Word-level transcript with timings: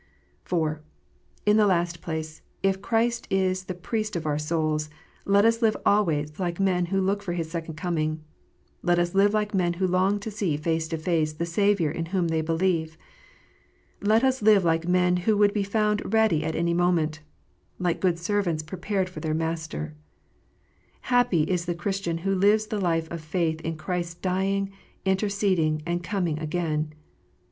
(4) 0.45 0.81
In 1.45 1.57
the 1.57 1.67
last 1.67 2.01
place, 2.01 2.41
if 2.63 2.81
Christ 2.81 3.27
is 3.29 3.65
the 3.65 3.75
Priest 3.75 4.15
of 4.15 4.25
our 4.25 4.39
souls, 4.39 4.89
let 5.25 5.45
us 5.45 5.61
live 5.61 5.77
always 5.85 6.39
like 6.39 6.59
men 6.59 6.87
who 6.87 6.99
look 6.99 7.21
for 7.21 7.33
His 7.33 7.51
second 7.51 7.75
coining. 7.77 8.23
Let 8.81 8.97
us 8.97 9.13
live 9.13 9.31
like 9.35 9.53
men 9.53 9.73
who 9.73 9.85
long 9.85 10.19
to 10.21 10.31
see 10.31 10.57
face 10.57 10.87
to 10.87 10.97
face 10.97 11.33
the 11.33 11.45
Saviour 11.45 11.91
in 11.91 12.07
whom 12.07 12.29
they 12.29 12.41
believe. 12.41 12.97
Let 14.01 14.23
us 14.23 14.41
live 14.41 14.63
like 14.63 14.87
men 14.87 15.17
who 15.17 15.37
would 15.37 15.53
be 15.53 15.61
found 15.61 16.11
ready 16.11 16.43
at 16.43 16.55
any 16.55 16.73
moment, 16.73 17.19
like 17.77 18.01
good 18.01 18.17
servants 18.17 18.63
prepared 18.63 19.07
for 19.07 19.19
their 19.19 19.35
master. 19.35 19.93
Happy 21.13 21.43
is 21.43 21.65
the 21.65 21.75
Christian 21.75 22.17
who 22.25 22.33
lives 22.33 22.65
the 22.65 22.81
life 22.81 23.07
of 23.11 23.21
faith 23.21 23.61
in 23.61 23.77
Christ 23.77 24.17
s 24.17 24.21
dying, 24.21 24.71
interceding, 25.05 25.83
and 25.85 26.03
coming 26.03 26.39
again 26.39 26.93